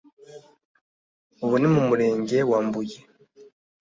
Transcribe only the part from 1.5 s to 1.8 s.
ni